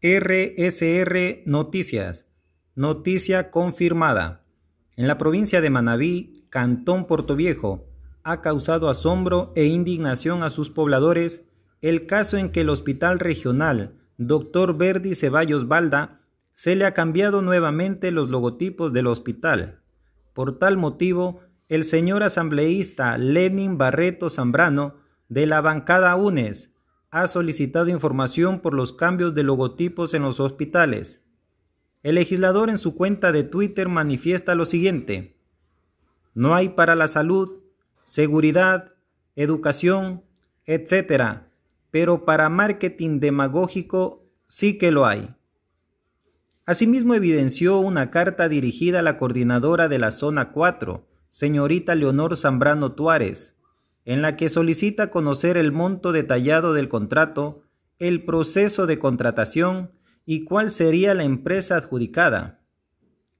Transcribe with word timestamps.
RSR 0.00 1.42
Noticias. 1.44 2.28
Noticia 2.76 3.50
confirmada. 3.50 4.44
En 4.94 5.08
la 5.08 5.18
provincia 5.18 5.60
de 5.60 5.70
Manabí, 5.70 6.46
Cantón 6.50 7.04
Viejo, 7.36 7.84
ha 8.22 8.40
causado 8.40 8.90
asombro 8.90 9.52
e 9.56 9.64
indignación 9.64 10.44
a 10.44 10.50
sus 10.50 10.70
pobladores 10.70 11.42
el 11.82 12.06
caso 12.06 12.36
en 12.36 12.52
que 12.52 12.60
el 12.60 12.68
Hospital 12.68 13.18
Regional 13.18 13.98
Dr. 14.18 14.78
Verdi 14.78 15.16
Ceballos 15.16 15.66
Balda 15.66 16.20
se 16.50 16.76
le 16.76 16.84
ha 16.84 16.94
cambiado 16.94 17.42
nuevamente 17.42 18.12
los 18.12 18.30
logotipos 18.30 18.92
del 18.92 19.08
hospital. 19.08 19.80
Por 20.32 20.60
tal 20.60 20.76
motivo, 20.76 21.40
el 21.68 21.82
señor 21.82 22.22
asambleísta 22.22 23.18
Lenin 23.18 23.78
Barreto 23.78 24.30
Zambrano, 24.30 24.94
de 25.28 25.46
la 25.46 25.60
bancada 25.60 26.14
UNES, 26.14 26.70
ha 27.10 27.26
solicitado 27.26 27.88
información 27.88 28.60
por 28.60 28.74
los 28.74 28.92
cambios 28.92 29.34
de 29.34 29.42
logotipos 29.42 30.14
en 30.14 30.22
los 30.22 30.40
hospitales. 30.40 31.22
El 32.02 32.16
legislador 32.16 32.70
en 32.70 32.78
su 32.78 32.94
cuenta 32.94 33.32
de 33.32 33.44
Twitter 33.44 33.88
manifiesta 33.88 34.54
lo 34.54 34.66
siguiente. 34.66 35.36
No 36.34 36.54
hay 36.54 36.70
para 36.70 36.94
la 36.94 37.08
salud, 37.08 37.60
seguridad, 38.02 38.94
educación, 39.36 40.22
etc. 40.66 41.42
Pero 41.90 42.24
para 42.24 42.48
marketing 42.48 43.20
demagógico 43.20 44.24
sí 44.46 44.78
que 44.78 44.92
lo 44.92 45.06
hay. 45.06 45.34
Asimismo 46.66 47.14
evidenció 47.14 47.78
una 47.78 48.10
carta 48.10 48.48
dirigida 48.48 48.98
a 48.98 49.02
la 49.02 49.16
coordinadora 49.16 49.88
de 49.88 49.98
la 49.98 50.10
Zona 50.10 50.52
4, 50.52 51.06
señorita 51.30 51.94
Leonor 51.94 52.36
Zambrano 52.36 52.92
Tuárez, 52.92 53.57
en 54.08 54.22
la 54.22 54.38
que 54.38 54.48
solicita 54.48 55.10
conocer 55.10 55.58
el 55.58 55.70
monto 55.70 56.12
detallado 56.12 56.72
del 56.72 56.88
contrato, 56.88 57.60
el 57.98 58.24
proceso 58.24 58.86
de 58.86 58.98
contratación 58.98 59.92
y 60.24 60.44
cuál 60.44 60.70
sería 60.70 61.12
la 61.12 61.24
empresa 61.24 61.76
adjudicada. 61.76 62.64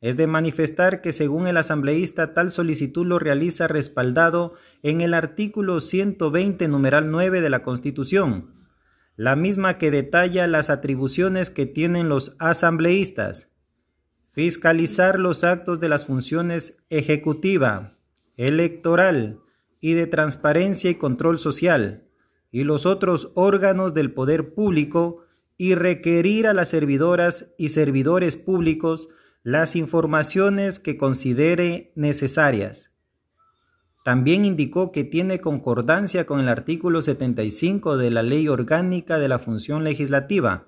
Es 0.00 0.16
de 0.16 0.26
manifestar 0.26 1.02
que 1.02 1.12
según 1.12 1.46
el 1.46 1.56
asambleísta 1.56 2.34
tal 2.34 2.50
solicitud 2.50 3.06
lo 3.06 3.20
realiza 3.20 3.68
respaldado 3.68 4.54
en 4.82 5.02
el 5.02 5.14
artículo 5.14 5.80
120 5.80 6.66
numeral 6.66 7.12
9 7.12 7.42
de 7.42 7.50
la 7.50 7.62
Constitución, 7.62 8.52
la 9.14 9.36
misma 9.36 9.78
que 9.78 9.92
detalla 9.92 10.48
las 10.48 10.68
atribuciones 10.68 11.48
que 11.48 11.66
tienen 11.66 12.08
los 12.08 12.34
asambleístas, 12.40 13.52
fiscalizar 14.32 15.20
los 15.20 15.44
actos 15.44 15.78
de 15.78 15.88
las 15.88 16.06
funciones 16.06 16.78
ejecutiva, 16.90 17.96
electoral, 18.36 19.42
y 19.86 19.94
de 19.94 20.08
transparencia 20.08 20.90
y 20.90 20.96
control 20.96 21.38
social, 21.38 22.08
y 22.50 22.64
los 22.64 22.86
otros 22.86 23.30
órganos 23.34 23.94
del 23.94 24.12
poder 24.12 24.52
público, 24.52 25.22
y 25.58 25.76
requerir 25.76 26.48
a 26.48 26.54
las 26.54 26.70
servidoras 26.70 27.52
y 27.56 27.68
servidores 27.68 28.36
públicos 28.36 29.08
las 29.44 29.76
informaciones 29.76 30.80
que 30.80 30.96
considere 30.96 31.92
necesarias. 31.94 32.90
También 34.04 34.44
indicó 34.44 34.90
que 34.90 35.04
tiene 35.04 35.40
concordancia 35.40 36.26
con 36.26 36.40
el 36.40 36.48
artículo 36.48 37.00
75 37.00 37.96
de 37.96 38.10
la 38.10 38.24
Ley 38.24 38.48
Orgánica 38.48 39.20
de 39.20 39.28
la 39.28 39.38
Función 39.38 39.84
Legislativa, 39.84 40.66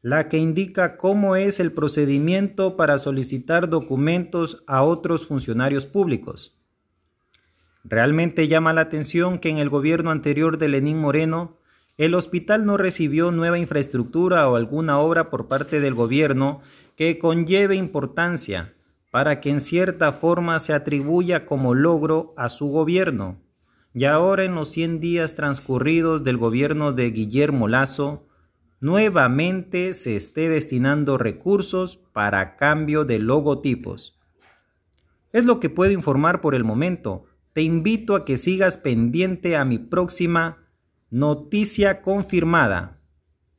la 0.00 0.30
que 0.30 0.38
indica 0.38 0.96
cómo 0.96 1.36
es 1.36 1.60
el 1.60 1.72
procedimiento 1.72 2.78
para 2.78 2.96
solicitar 2.96 3.68
documentos 3.68 4.64
a 4.66 4.82
otros 4.84 5.26
funcionarios 5.26 5.84
públicos. 5.84 6.61
Realmente 7.84 8.46
llama 8.46 8.72
la 8.72 8.82
atención 8.82 9.38
que 9.38 9.48
en 9.48 9.58
el 9.58 9.68
gobierno 9.68 10.10
anterior 10.10 10.58
de 10.58 10.68
Lenín 10.68 11.00
Moreno, 11.00 11.58
el 11.98 12.14
hospital 12.14 12.64
no 12.64 12.76
recibió 12.76 13.32
nueva 13.32 13.58
infraestructura 13.58 14.48
o 14.48 14.56
alguna 14.56 14.98
obra 14.98 15.30
por 15.30 15.48
parte 15.48 15.80
del 15.80 15.94
gobierno 15.94 16.60
que 16.96 17.18
conlleve 17.18 17.74
importancia 17.76 18.74
para 19.10 19.40
que 19.40 19.50
en 19.50 19.60
cierta 19.60 20.12
forma 20.12 20.58
se 20.58 20.72
atribuya 20.72 21.44
como 21.44 21.74
logro 21.74 22.32
a 22.36 22.48
su 22.48 22.68
gobierno. 22.68 23.42
Y 23.92 24.04
ahora 24.04 24.44
en 24.44 24.54
los 24.54 24.70
100 24.70 25.00
días 25.00 25.34
transcurridos 25.34 26.24
del 26.24 26.38
gobierno 26.38 26.92
de 26.92 27.10
Guillermo 27.10 27.68
Lazo, 27.68 28.26
nuevamente 28.80 29.92
se 29.92 30.16
esté 30.16 30.48
destinando 30.48 31.18
recursos 31.18 31.98
para 31.98 32.56
cambio 32.56 33.04
de 33.04 33.18
logotipos. 33.18 34.18
Es 35.30 35.44
lo 35.44 35.60
que 35.60 35.68
puedo 35.68 35.92
informar 35.92 36.40
por 36.40 36.54
el 36.54 36.64
momento 36.64 37.26
te 37.52 37.62
invito 37.62 38.14
a 38.14 38.24
que 38.24 38.38
sigas 38.38 38.78
pendiente 38.78 39.56
a 39.56 39.64
mi 39.64 39.78
próxima 39.78 40.66
noticia 41.10 42.00
confirmada. 42.00 43.02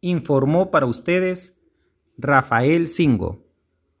Informó 0.00 0.70
para 0.70 0.86
ustedes 0.86 1.60
Rafael 2.16 2.88
Singo. 2.88 3.51